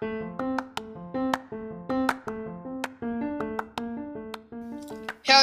[0.00, 0.06] How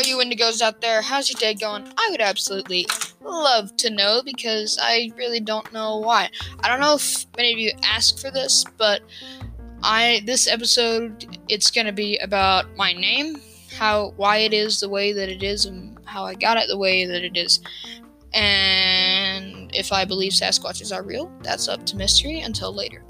[0.03, 1.03] you Indigos out there?
[1.03, 1.87] How's your day going?
[1.95, 2.87] I would absolutely
[3.21, 6.31] love to know because I really don't know why.
[6.61, 9.01] I don't know if many of you asked for this, but
[9.83, 13.39] I this episode it's to be about my name,
[13.77, 16.79] how why it is the way that it is and how I got it the
[16.79, 17.59] way that it is.
[18.33, 23.03] And if I believe Sasquatches are real, that's up to mystery until later.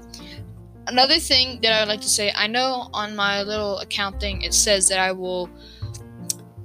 [0.88, 4.40] Another thing that I would like to say, I know on my little account thing
[4.42, 5.50] it says that I will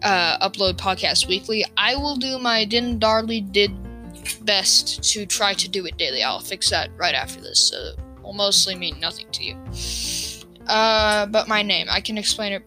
[0.02, 1.66] uh, upload podcasts weekly.
[1.77, 3.72] I will do my Din Darley did
[4.45, 6.23] best to try to do it daily.
[6.23, 9.58] I'll fix that right after this, so it will mostly mean nothing to you.
[10.67, 12.64] Uh, but my name, I can explain it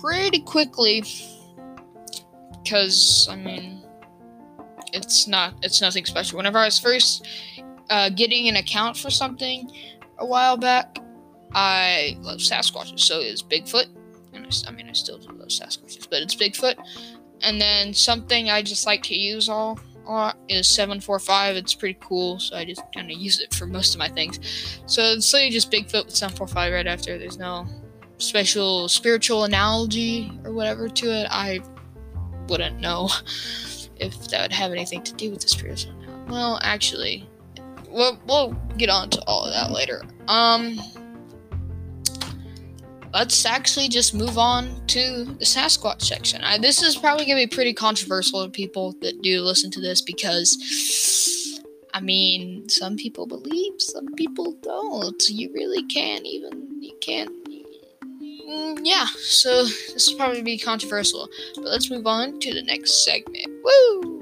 [0.00, 1.02] pretty quickly
[2.62, 3.82] because I mean,
[4.92, 6.36] it's not it's nothing special.
[6.36, 7.26] Whenever I was first
[7.88, 9.70] uh, getting an account for something
[10.18, 10.97] a while back,
[11.52, 13.86] I love Sasquatches, so is Bigfoot
[14.32, 16.76] and I, I mean, I still do love Sasquatches, but it's Bigfoot.
[17.42, 21.56] And then something I just like to use all a lot is 745.
[21.56, 24.40] It's pretty cool, so I just kind of use it for most of my things.
[24.86, 27.18] So it's literally just Bigfoot with 745 right after.
[27.18, 27.66] There's no
[28.18, 31.28] special spiritual analogy or whatever to it.
[31.30, 31.60] I
[32.48, 33.08] wouldn't know
[33.96, 36.32] if that would have anything to do with the spiritual analogy.
[36.32, 37.28] Well, actually,
[37.88, 40.02] we'll, we'll get on to all of that later.
[40.26, 40.78] Um,
[43.18, 46.40] let's actually just move on to the Sasquatch section.
[46.44, 49.80] I, this is probably going to be pretty controversial to people that do listen to
[49.80, 51.60] this because,
[51.92, 55.20] I mean, some people believe, some people don't.
[55.28, 57.30] You really can't even, you can't.
[58.48, 61.28] Mm, yeah, so this will probably be controversial.
[61.56, 63.48] But let's move on to the next segment.
[63.64, 64.17] Woo!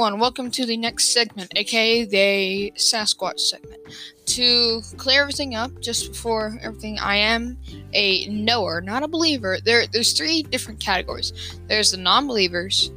[0.00, 0.18] Everyone.
[0.18, 3.82] Welcome to the next segment, aka the Sasquatch segment.
[4.24, 7.58] To clear everything up, just before everything, I am
[7.92, 9.58] a knower, not a believer.
[9.62, 11.34] There, there's three different categories.
[11.68, 12.92] There's the non-believers,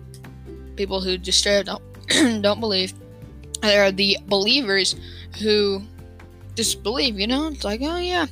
[0.77, 2.93] people who just straight up don't don't believe.
[3.61, 4.95] There are the believers
[5.41, 5.81] who
[6.55, 7.19] just believe.
[7.19, 8.27] You know, it's like, oh yeah,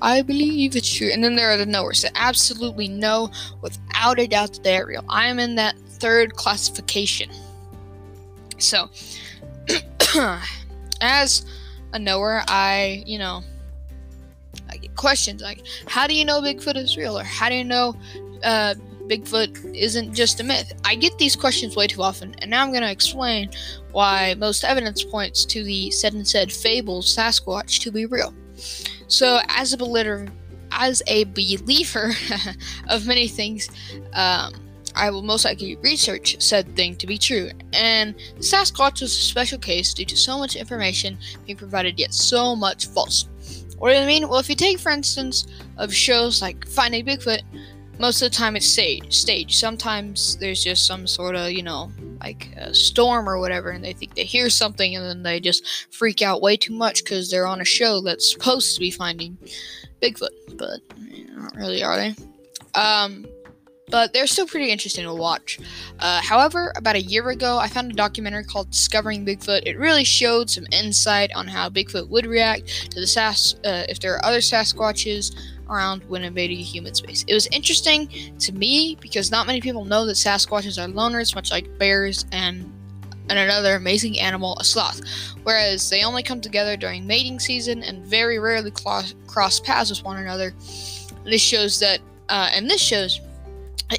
[0.00, 1.10] I believe it's true.
[1.12, 5.04] And then there are the knowers that absolutely know without a doubt that they're real.
[5.10, 7.30] I am in that third classification.
[8.62, 8.88] So,
[11.00, 11.44] as
[11.92, 13.42] a knower, I, you know,
[14.70, 17.18] I get questions like, how do you know Bigfoot is real?
[17.18, 17.96] Or how do you know
[18.44, 18.74] uh,
[19.08, 20.72] Bigfoot isn't just a myth?
[20.84, 23.50] I get these questions way too often, and now I'm going to explain
[23.90, 28.32] why most evidence points to the said and said fable Sasquatch to be real.
[29.08, 30.28] So, as a believer,
[30.70, 32.12] as a believer
[32.88, 33.68] of many things,
[34.14, 34.54] um,
[34.94, 39.58] I will most likely research said thing to be true, and Sasquatch was a special
[39.58, 43.28] case due to so much information being provided yet so much false.
[43.78, 44.28] What do I mean?
[44.28, 47.42] Well, if you take, for instance, of shows like Finding Bigfoot,
[47.98, 49.16] most of the time it's stage.
[49.16, 49.56] Stage.
[49.56, 53.92] Sometimes there's just some sort of, you know, like a storm or whatever, and they
[53.92, 57.46] think they hear something, and then they just freak out way too much because they're
[57.46, 59.36] on a show that's supposed to be finding
[60.00, 62.14] Bigfoot, but you know, not really, are they?
[62.74, 63.26] Um,
[63.92, 65.60] but they're still pretty interesting to watch.
[66.00, 69.64] Uh, however, about a year ago, I found a documentary called Discovering Bigfoot.
[69.66, 74.00] It really showed some insight on how Bigfoot would react to the Sas uh, if
[74.00, 75.36] there are other Sasquatches
[75.68, 77.22] around when invading human space.
[77.28, 78.08] It was interesting
[78.38, 82.72] to me because not many people know that Sasquatches are loners, much like bears and
[83.28, 85.00] and another amazing animal, a sloth,
[85.44, 90.02] whereas they only come together during mating season and very rarely cross, cross paths with
[90.02, 90.52] one another.
[91.24, 93.20] This shows that, uh, and this shows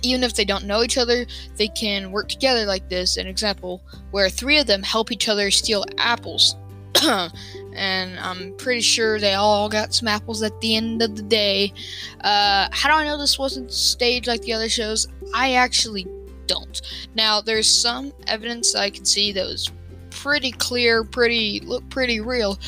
[0.01, 1.25] even if they don't know each other,
[1.57, 3.17] they can work together like this.
[3.17, 3.81] An example
[4.11, 6.55] where three of them help each other steal apples.
[7.75, 11.73] and I'm pretty sure they all got some apples at the end of the day.
[12.21, 15.07] Uh, how do I know this wasn't staged like the other shows?
[15.33, 16.07] I actually
[16.47, 16.81] don't.
[17.15, 19.71] Now, there's some evidence I can see that was
[20.09, 22.59] pretty clear, pretty look pretty real,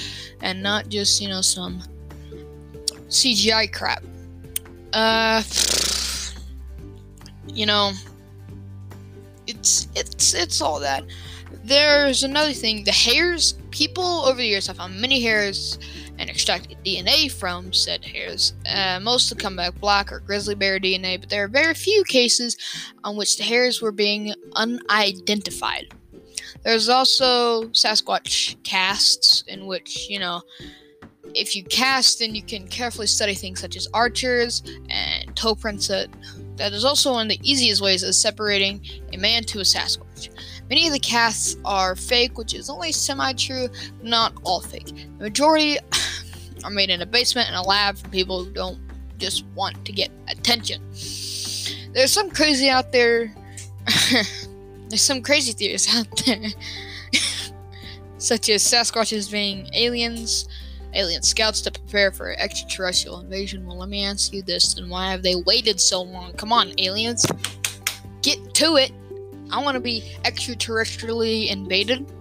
[0.42, 1.82] and not just you know some
[3.08, 4.04] CGI crap.
[4.94, 5.42] Uh
[7.48, 7.92] you know,
[9.48, 11.04] it's it's it's all that.
[11.64, 12.84] There's another thing.
[12.84, 13.56] The hairs.
[13.72, 15.78] People over the years have found many hairs
[16.18, 18.54] and extracted DNA from said hairs.
[18.70, 22.04] Uh, most of come back black or grizzly bear DNA, but there are very few
[22.06, 22.56] cases
[23.04, 25.94] on which the hairs were being unidentified.
[26.64, 30.42] There's also Sasquatch casts, in which, you know,
[31.36, 35.88] if you cast, then you can carefully study things such as archers and toe prints.
[35.90, 36.08] That,
[36.58, 38.82] that is also one of the easiest ways of separating
[39.14, 40.30] a man to a Sasquatch.
[40.70, 43.70] Many of the casts are fake, which is only semi true,
[44.02, 44.88] not all fake.
[45.18, 45.78] The majority
[46.64, 48.80] are made in a basement and a lab for people who don't
[49.18, 50.82] just want to get attention.
[51.94, 53.34] There's some crazy out there.
[54.90, 56.50] There's some crazy theories out there,
[58.18, 60.48] such as Sasquatches being aliens,
[60.96, 63.66] alien scouts to prepare for extraterrestrial invasion.
[63.66, 66.34] Well, let me ask you this: then why have they waited so long?
[66.34, 67.26] Come on, aliens,
[68.22, 68.92] get to it!
[69.52, 72.12] I want to be extraterrestrially invaded.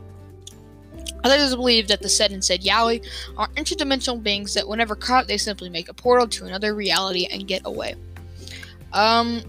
[1.25, 3.07] Others believe that the said and said Yowie
[3.39, 7.49] are interdimensional beings that, whenever caught, they simply make a portal to another reality and
[7.49, 7.95] get away.
[8.93, 9.41] Um,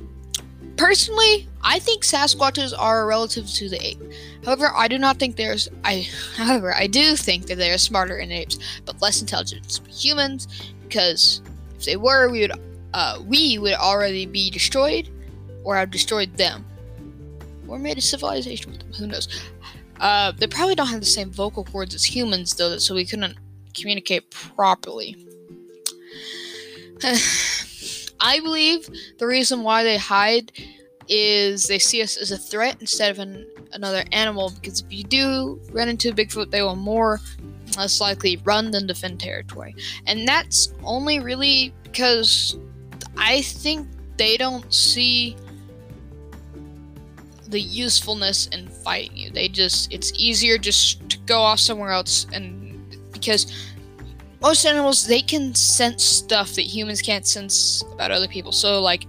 [0.77, 4.01] personally, I think Sasquatches are relative to the ape.
[4.43, 6.07] However, I do not think there's I.
[6.35, 10.47] However, I do think that they are smarter than apes, but less intelligent than humans.
[10.83, 11.41] Because
[11.77, 12.53] if they were, we would
[12.93, 15.09] uh, we would already be destroyed,
[15.63, 16.65] or have destroyed them
[17.67, 18.93] or made a civilization with them.
[18.93, 19.27] Who knows?
[19.99, 23.37] Uh, they probably don't have the same vocal cords as humans, though, so we couldn't
[23.73, 25.15] communicate properly.
[28.25, 28.89] I believe
[29.19, 30.51] the reason why they hide
[31.07, 34.51] is they see us as a threat instead of an, another animal.
[34.59, 37.19] Because if you do run into a Bigfoot, they will more
[37.77, 39.75] less likely run than defend territory,
[40.07, 42.57] and that's only really because
[43.17, 43.87] I think
[44.17, 45.35] they don't see
[47.47, 49.29] the usefulness in fighting you.
[49.29, 53.74] They just it's easier just to go off somewhere else and because
[54.45, 58.51] most animals they can sense stuff that humans can't sense about other people.
[58.51, 59.07] So like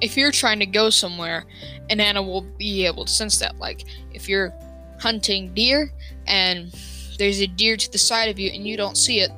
[0.00, 1.44] if you're trying to go somewhere,
[1.90, 3.58] an animal will be able to sense that.
[3.58, 3.82] Like
[4.14, 4.54] if you're
[5.00, 5.90] hunting deer
[6.28, 6.72] and
[7.18, 9.32] there's a deer to the side of you and you don't see it,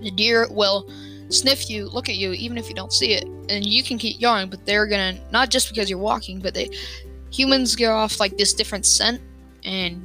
[0.00, 0.88] the deer will
[1.28, 4.18] sniff you, look at you, even if you don't see it, and you can keep
[4.18, 4.48] going.
[4.48, 6.70] But they're gonna not just because you're walking, but they
[7.30, 9.20] humans give off like this different scent,
[9.62, 10.02] and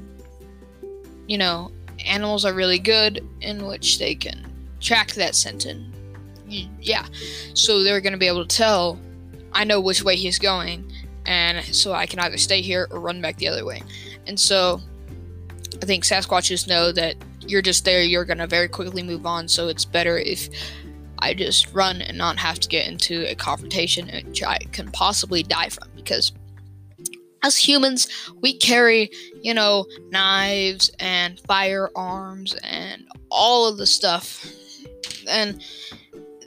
[1.28, 1.72] you know,
[2.08, 4.46] animals are really good in which they can
[4.80, 5.94] track that scent and
[6.80, 7.06] yeah,
[7.54, 9.00] so they're gonna be able to tell.
[9.52, 10.92] I know which way he's going,
[11.26, 13.84] and so I can either stay here or run back the other way.
[14.28, 14.82] And so
[15.82, 19.68] I think Sasquatches know that you're just there, you're gonna very quickly move on, so
[19.68, 20.48] it's better if
[21.20, 25.44] I just run and not have to get into a confrontation which I can possibly
[25.44, 26.32] die from because
[27.44, 28.08] as humans,
[28.42, 29.10] we carry,
[29.42, 34.46] you know, knives and firearms and all of the stuff.
[35.30, 35.64] And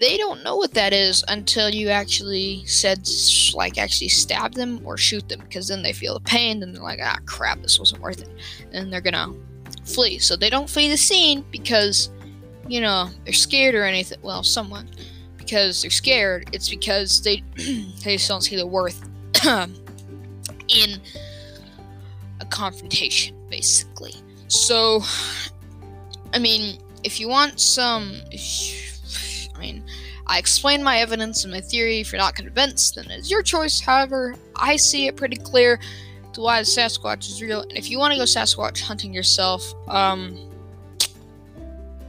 [0.01, 3.07] they don't know what that is until you actually said,
[3.55, 6.83] like, actually stab them or shoot them, because then they feel the pain, and they're
[6.83, 8.31] like, ah, crap, this wasn't worth it.
[8.73, 9.35] And they're gonna
[9.85, 10.19] flee.
[10.19, 12.11] So they don't flee the scene because,
[12.67, 14.19] you know, they're scared or anything.
[14.23, 14.89] Well, someone.
[15.37, 19.07] Because they're scared, it's because they, they just don't see the worth
[20.75, 21.01] in
[22.41, 24.15] a confrontation, basically.
[24.49, 25.03] So,
[26.33, 28.15] I mean, if you want some.
[29.55, 29.85] I mean,
[30.27, 32.01] I explain my evidence and my theory.
[32.01, 33.81] If you're not convinced, then it's your choice.
[33.81, 35.79] However, I see it pretty clear
[36.33, 37.63] to why the Sasquatch is real.
[37.63, 40.39] And if you want to go Sasquatch hunting yourself, um,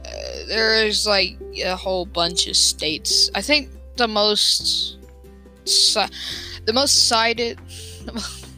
[0.04, 0.10] uh,
[0.48, 3.30] there's like a whole bunch of states.
[3.34, 4.98] I think the most,
[5.64, 7.58] the most cited,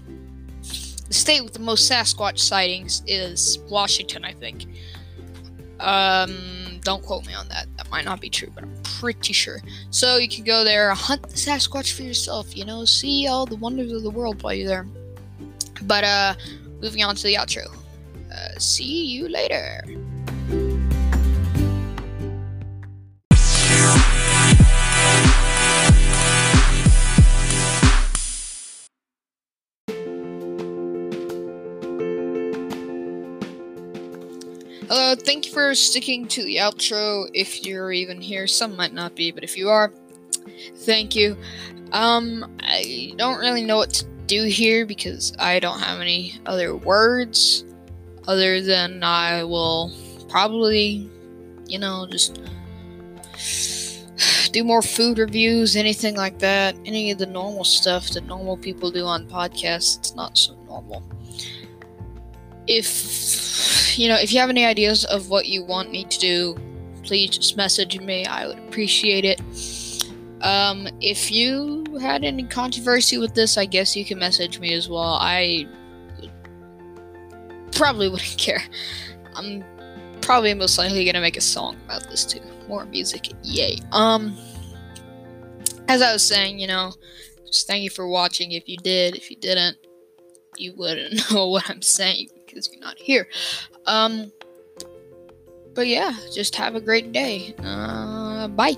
[1.14, 4.66] the state with the most Sasquatch sightings is Washington, I think.
[5.78, 7.66] Um, don't quote me on that.
[7.76, 9.60] That might not be true, but I'm pretty sure.
[9.90, 13.54] So you can go there, hunt the Sasquatch for yourself, you know, see all the
[13.54, 14.86] wonders of the world while you're there.
[15.82, 16.34] But, uh,
[16.80, 17.66] moving on to the outro.
[18.32, 19.84] Uh, see you later.
[35.20, 37.28] Thank you for sticking to the outro.
[37.34, 39.92] If you're even here, some might not be, but if you are,
[40.78, 41.36] thank you.
[41.92, 46.76] Um, I don't really know what to do here because I don't have any other
[46.76, 47.64] words
[48.26, 49.92] other than I will
[50.28, 51.10] probably,
[51.66, 52.40] you know, just
[54.52, 56.74] do more food reviews, anything like that.
[56.84, 59.98] Any of the normal stuff that normal people do on podcasts.
[59.98, 61.02] It's not so normal.
[62.66, 63.43] If
[63.98, 66.56] you know, if you have any ideas of what you want me to do,
[67.02, 68.24] please just message me.
[68.26, 69.40] I would appreciate it.
[70.40, 74.88] Um, if you had any controversy with this, I guess you can message me as
[74.88, 75.18] well.
[75.20, 75.66] I
[77.72, 78.62] probably wouldn't care.
[79.34, 79.64] I'm
[80.20, 82.40] probably most likely gonna make a song about this too.
[82.68, 83.78] More music, yay.
[83.92, 84.36] Um,
[85.88, 86.92] as I was saying, you know,
[87.46, 88.52] just thank you for watching.
[88.52, 89.76] If you did, if you didn't,
[90.56, 93.28] you wouldn't know what I'm saying because you're not here.
[93.86, 94.32] Um,
[95.74, 97.54] but yeah, just have a great day.
[97.58, 98.76] Uh, bye.